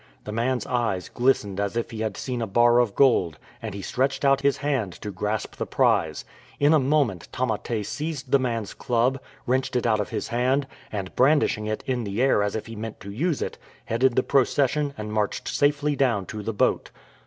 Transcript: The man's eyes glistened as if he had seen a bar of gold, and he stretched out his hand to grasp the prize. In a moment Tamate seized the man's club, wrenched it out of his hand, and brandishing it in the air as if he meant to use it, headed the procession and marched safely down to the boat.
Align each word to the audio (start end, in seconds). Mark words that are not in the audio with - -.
The 0.23 0.31
man's 0.31 0.65
eyes 0.65 1.09
glistened 1.09 1.59
as 1.59 1.77
if 1.77 1.91
he 1.91 1.99
had 1.99 2.17
seen 2.17 2.41
a 2.41 2.47
bar 2.47 2.79
of 2.79 2.95
gold, 2.95 3.37
and 3.61 3.75
he 3.75 3.83
stretched 3.83 4.25
out 4.25 4.41
his 4.41 4.57
hand 4.57 4.93
to 4.93 5.11
grasp 5.11 5.55
the 5.57 5.67
prize. 5.67 6.25
In 6.59 6.73
a 6.73 6.79
moment 6.79 7.27
Tamate 7.31 7.85
seized 7.85 8.31
the 8.31 8.39
man's 8.39 8.73
club, 8.73 9.19
wrenched 9.45 9.75
it 9.75 9.85
out 9.85 9.99
of 9.99 10.09
his 10.09 10.29
hand, 10.29 10.65
and 10.91 11.15
brandishing 11.15 11.67
it 11.67 11.83
in 11.85 12.03
the 12.03 12.19
air 12.19 12.41
as 12.41 12.55
if 12.55 12.65
he 12.65 12.75
meant 12.75 12.99
to 13.01 13.11
use 13.11 13.43
it, 13.43 13.59
headed 13.85 14.15
the 14.15 14.23
procession 14.23 14.95
and 14.97 15.13
marched 15.13 15.47
safely 15.47 15.95
down 15.95 16.25
to 16.25 16.41
the 16.41 16.51
boat. 16.51 16.89